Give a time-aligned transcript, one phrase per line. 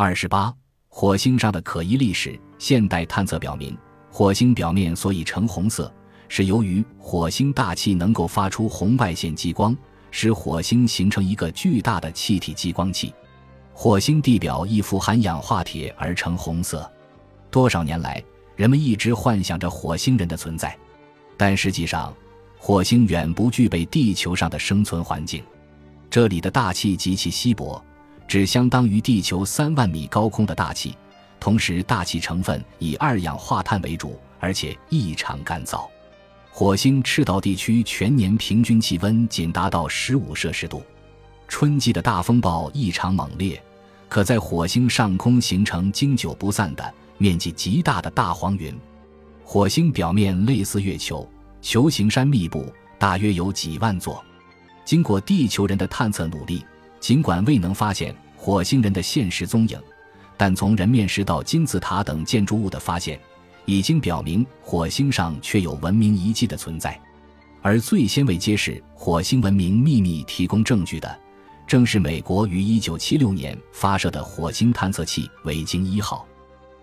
[0.00, 0.54] 二十八，
[0.86, 2.38] 火星上的可疑历史。
[2.56, 3.76] 现代探测表明，
[4.12, 5.92] 火星表面所以呈红色，
[6.28, 9.76] 是由于火星大气能够发出红外线激光，
[10.12, 13.12] 使火星形成一个巨大的气体激光器。
[13.72, 16.88] 火星地表易富含氧化铁而呈红色。
[17.50, 18.22] 多少年来，
[18.54, 20.78] 人们一直幻想着火星人的存在，
[21.36, 22.14] 但实际上，
[22.56, 25.42] 火星远不具备地球上的生存环境。
[26.08, 27.84] 这里的大气极其稀薄，
[28.28, 30.94] 只相当于地球三万米高空的大气。
[31.40, 35.88] 同时，大气成分以二氧化碳为主，而且异常干燥。
[36.50, 40.82] 火星赤道地区全年平均气温仅达到十五摄氏度。
[41.46, 43.62] 春季的大风暴异常猛烈，
[44.08, 48.76] 可在火星上空形成经久不散的、面积极大的大黄云。
[49.44, 51.26] 火星表面类似月球，
[51.62, 54.22] 球形山密布，大约有几万座。
[54.84, 56.62] 经过地球人的探测努力，
[56.98, 59.78] 尽管未能发现火星人的现实踪影。
[60.36, 63.20] 但从人面石到金字塔等建筑物的发现，
[63.64, 66.98] 已经表明火星上确有文明遗迹的存在。
[67.60, 71.18] 而最先为揭示火星文明秘密提供证据的，
[71.66, 76.24] 正是美国于1976年发射的火星探测器维京一号。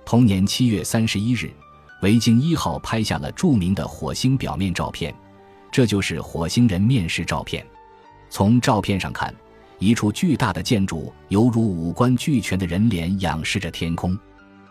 [0.06, 1.54] 同年7月31日，
[2.02, 5.16] 维京一号拍下了著名的火星表面照片，
[5.72, 7.66] 这就是火星人面石照片。
[8.30, 9.34] 从照片上看。
[9.80, 14.18] 一处巨大的建筑，犹如五官俱全的人脸仰视着天空。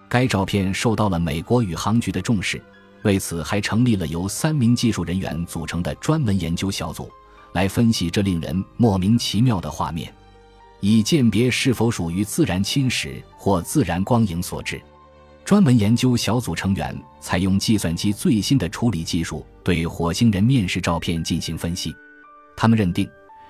[0.08, 2.62] 该照片受到了美国宇航局的重视，
[3.02, 7.10] 为此还成立了由三名技术人员组成的专门研究小组，
[7.52, 10.12] 来分析这令人莫名其妙的画面，
[10.80, 14.80] 以鉴别是否属于自然侵蚀或自然光影所致。
[15.44, 21.94] 专门研究小组成员采用计算机最新的处理技术，对火星人面试照片进行分析。
[22.56, 23.06] 他们认定。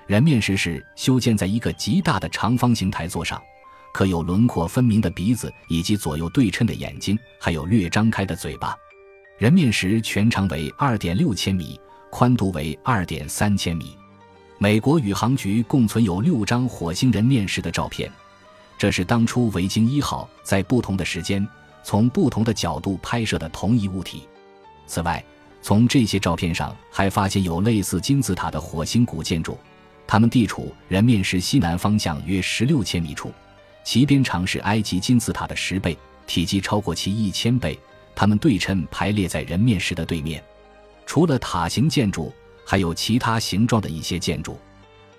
[0.07, 3.41] 人面石是修建在一个极大的长方形台座上，
[3.91, 8.75] 可有轮廓分明的鼻子，以及左右对称的眼睛，还有略张开的嘴巴。
[9.39, 11.79] 人面石全长为二点六千米，
[12.11, 13.97] 宽度为二点三千米。
[14.59, 18.09] 美国宇航局共存有六张火星人面石的照片，
[18.77, 21.45] 这是当初维京一号在不同的时间
[21.83, 24.27] 从不同的角度拍摄的同一物体。
[24.85, 25.21] 此外，
[25.61, 29.57] 从这些照片上还发现有类似金字塔的火星古建筑。
[30.07, 33.31] 它们地处人面石西南方向约十六千米处，
[33.83, 37.77] 其边长是埃及金字塔的十倍，体积超过其一千倍。
[38.13, 40.41] 它们对称排列在人面石的对面。
[41.05, 42.33] 除了塔形建筑，
[42.65, 44.57] 还有其他形状的一些建筑。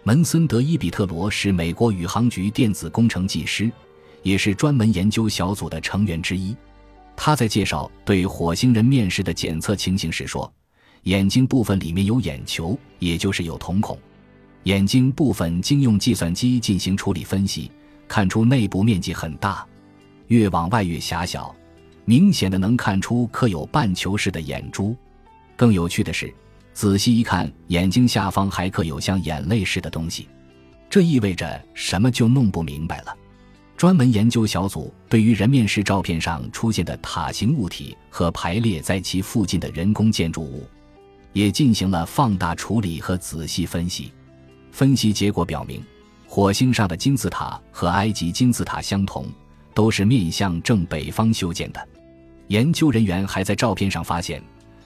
[0.02, 3.70] 门森·德伊比特罗是美国宇航局电子工程技师，
[4.22, 6.56] 也是专门研究小组的成员之一。
[7.16, 10.50] 他在介绍对火星人面石的检测情形时说
[11.04, 13.98] ：“眼睛部分里面有眼球，也就是有瞳孔。”
[14.66, 17.70] 眼睛部分经用计算机进行处理分析，
[18.08, 19.64] 看出内部面积很大，
[20.26, 21.54] 越往外越狭小，
[22.04, 24.96] 明显的能看出刻有半球式的眼珠。
[25.54, 26.34] 更有趣的是，
[26.74, 30.28] 仔细一看，眼睛下方还刻有像眼泪似的东西，
[30.90, 33.16] 这意味着什么就弄不明白了。
[33.76, 40.66] 专门研究小组对于人面石照片上出现的塔形物体和排列在其附近的人工建筑物，
[41.32, 44.10] 也进行了放大处理和仔细分析。
[44.76, 45.82] 分析结果表明，
[46.26, 49.24] 火星上的金字塔和埃及金字塔相同，
[49.72, 51.88] 都是面向正北方修建的。
[52.48, 54.42] 研究人员还在照片上发现，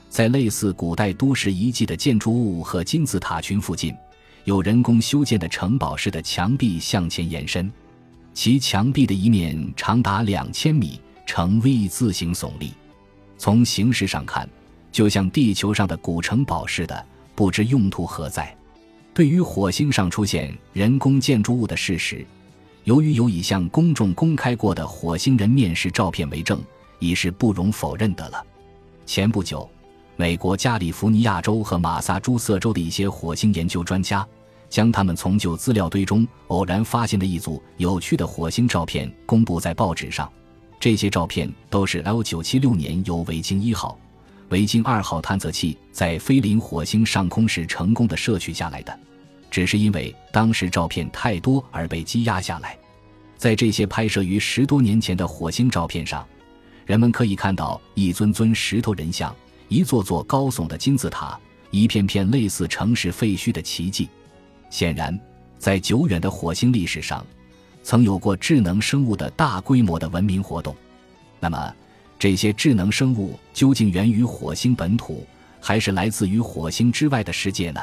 [0.07, 3.93] 在类似古代都市遗迹的建筑物和金字塔群附近，
[4.45, 7.69] 有人工修建的城堡式的墙壁向前延伸，
[8.33, 12.71] 其墙壁的一面长达两千米，呈 V 字形耸立。
[13.37, 14.47] 从形式上看，
[14.89, 18.55] 就像地球上的古城堡似的，不知用途何在。
[19.13, 22.25] 对于火星上出现人工建筑物的事实，
[22.85, 26.61] 由于有已向公众公开过的火星人面试照片为证，
[26.99, 28.43] 已是不容否认的了。
[29.05, 29.69] 前不久，
[30.15, 34.25] 美国加利福尼亚州和马萨诸塞州的一些火星研究专家，
[34.69, 40.31] 将他们从旧资料堆中偶然发现的一组有趣的火星照片公布在报纸上。
[40.79, 43.99] 这些照片都是 L 九七六年由维京一号。
[44.51, 48.99] 维京二号探测器在飞临火星上空时成功的摄取下来的，
[49.49, 52.77] 只是因为当时照片太多而被积压下来。
[53.37, 56.27] 在这些拍摄于十多年前的火星照片上，
[56.85, 59.33] 人们可以看到一尊尊石头人像，
[59.69, 61.39] 一座座高耸的金字塔，
[61.69, 64.09] 一片片类似城市废墟的奇迹。
[64.69, 65.17] 显然，
[65.57, 67.25] 在久远的火星历史上，
[67.83, 70.75] 曾有过智能生物的大规模的文明活动。
[71.39, 71.73] 那么？
[72.21, 75.25] 这些智能生物究竟源于火星本土，
[75.59, 77.81] 还是来自于火星之外的世界呢？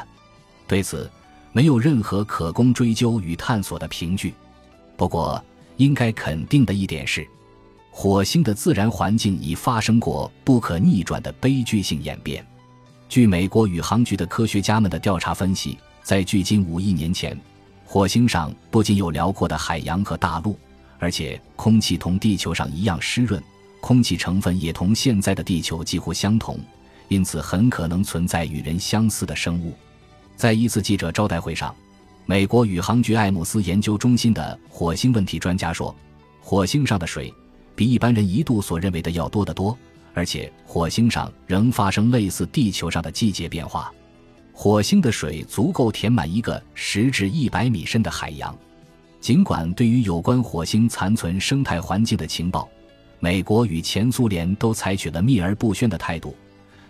[0.65, 1.11] 对此，
[1.51, 4.33] 没有任何可供追究与探索的凭据。
[4.95, 5.43] 不过，
[5.75, 7.27] 应该肯定的一点是，
[7.91, 12.41] 火星的自然环境已发生过不可逆转的悲剧性演变。
[13.09, 17.37] 据美国宇航局的科学家们的调查分析，在距今五亿年前，
[17.83, 20.57] 火星上不仅有辽阔的海洋和大陆，
[20.97, 23.43] 而且空气同地球上一样湿润，
[23.79, 26.59] 空气成分也同现在的地球几乎相同，
[27.07, 29.73] 因此很可能存在与人相似的生物。
[30.35, 31.75] 在一次记者招待会上。
[32.25, 35.95] 美国宇航局艾姆斯研究中心的火星问题专家说
[36.39, 37.33] ：“火星上的水
[37.75, 39.75] 比一般人一度所认为的要多得多，
[40.13, 43.91] 而且火星上仍发生类似地球上的季节变化。
[44.53, 48.55] 火星的水足够填满一个十至一百米深的海洋。
[49.19, 52.69] 尽管对于有关火星残存生态环境的情报，
[53.19, 56.35] 美国与前苏联都采取了秘而不宣的态度，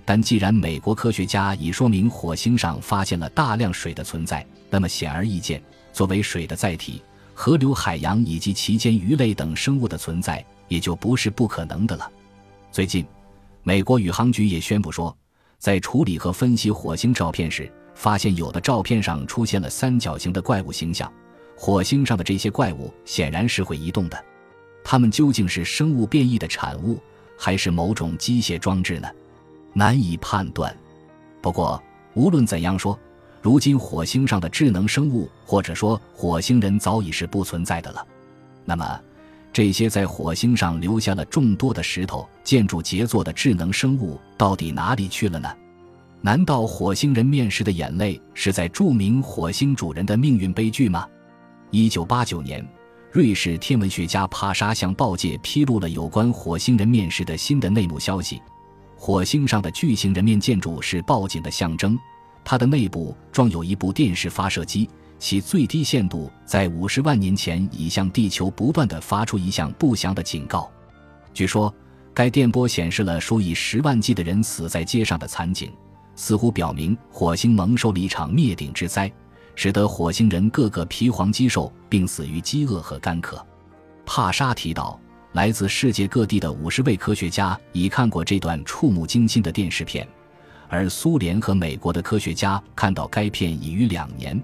[0.06, 5.60] 但既然美国科学家已说明火星上发现了大量水的存在。”那么显而易见，
[5.92, 7.02] 作为水的载体，
[7.34, 12.08] 河流、海洋以及其间鱼类等生物的存在也就不是不可能的了。
[12.72, 13.04] 最近，
[13.64, 15.18] 美国宇航局也宣布说，
[15.58, 21.12] 在处理和分析火星照片时，发现有的照片上出现了三角形的怪物形象。
[21.58, 24.24] 火星上的这些怪物显然是会移动的，
[24.91, 27.00] 它们究竟是生物变异的产物，
[27.38, 29.07] 还是某种机械装置呢？
[29.71, 30.75] 难以判断。
[31.44, 31.80] 不过，
[32.15, 32.97] 无论怎样说。
[33.39, 38.03] 如今火星上的智能生物，或者说火星人早已是不存在的了。
[38.65, 39.00] 那么，
[39.53, 45.56] 这些在火星上留下了众多的石头、建筑杰作的智能生物到底哪里去了呢？
[46.19, 51.07] 难道火星人面世的眼泪是在注明火星主人的命运悲剧吗？
[51.69, 52.68] 一九八九年，
[53.11, 58.39] 瑞士天文学家帕沙向报界披露了有关火星人面世的新的内幕消息：
[58.95, 61.97] 火星上的巨型人面建筑是报警的象征。
[62.45, 70.69] 它的内部装有一部电视发射机，其最低限度在五十万年前已向地球不断的发出一项不祥的警告。
[71.33, 71.73] 据说，
[72.13, 75.71] 该电波显示了数以十万计的人死在街上的惨景，
[76.15, 79.11] 似乎表明火星蒙受了一场灭顶之灾，
[79.56, 83.46] 使得火星人个个皮黄肌瘦，并死于饥饿和干渴。
[84.06, 85.00] 帕沙提到，
[85.34, 90.07] 来自世界各地的五十位科学家已看过这段触目惊心的电视片。
[90.68, 94.42] 而苏联和美国的科学家看到该片已逾两年，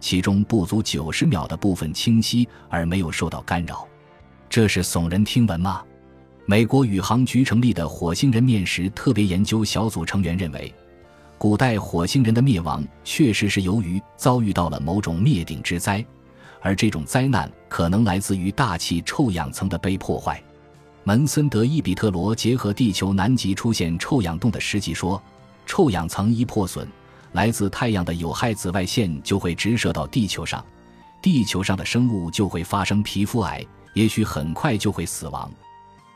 [0.00, 3.86] 其中不足九十秒的部分清晰而没有受到干扰，
[4.48, 5.82] 这是耸人听闻吗？
[6.46, 10.72] 美国宇航局成立的火星人面食特别研究小组成员认为，
[11.38, 16.04] 古代火星人的灭亡确实是由于遭遇到了某种灭顶之灾，
[16.60, 20.42] 而这种灾难可能来自于大气臭氧层的被破坏。
[21.04, 25.22] 门森德伊比特罗结合地球南极出现臭氧洞的实际说。
[25.68, 26.86] 臭氧层一破损，
[27.32, 30.64] 来自太阳的有害紫外线就会直射到地球上，
[31.20, 35.50] 地球上的生物就会发生皮肤癌，也许很快就会死亡。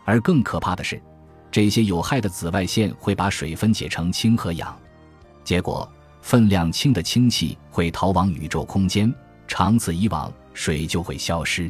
[0.04, 1.02] 而更可怕的是，
[1.50, 4.78] 这些有害的紫外线会把水分解成氢和氧，
[5.50, 5.90] 结果
[6.22, 9.12] 分量轻的氢气会逃往宇宙空间，
[9.48, 11.68] 长此以往，水就会消失，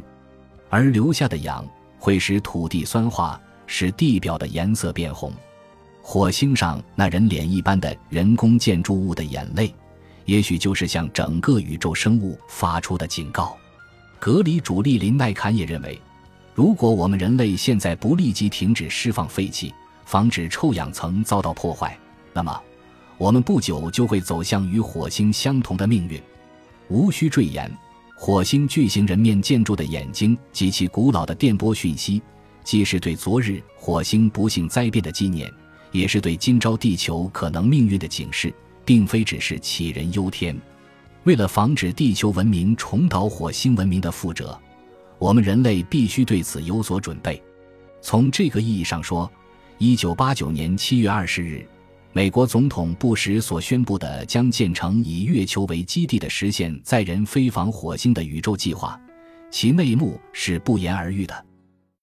[0.68, 1.66] 而留下的氧
[1.98, 5.32] 会使土地酸化，使地表的颜色变红。
[6.02, 9.74] 火星上那人脸一般的人工建筑物的眼泪，
[10.26, 13.56] 也许就是向整个宇宙生物发出的警告。
[14.18, 15.98] 格里主力林奈坎也认为，
[16.54, 19.72] 如果我们人类现在不立即停止释放废气，
[20.04, 21.98] 防止臭氧层遭到破坏，
[22.34, 22.60] 那么
[23.20, 26.18] 我们不久就会走向与火星相同的命运。
[26.88, 27.70] 无需赘言，
[28.16, 32.22] 火星巨型人面建筑的眼睛及其古老的电波讯息，
[32.64, 35.52] 既是对昨日火星不幸灾变的纪念。
[35.92, 38.50] 也是对今朝地球可能命运的警示，
[38.86, 40.58] 并非只是杞人忧天。
[41.24, 44.58] 为了防止地球文明重蹈火星文明的覆辙，
[45.18, 47.42] 我们人类必须对此有所准备。
[48.00, 49.30] 从这个意义上说，
[49.76, 51.66] 一九八九年七月二十日，
[52.12, 59.00] 美国总统布什所宣布的将建成以月球为基地的实现载人飞访火星的宇宙计划，
[59.48, 61.44] 其内幕是不言而喻的。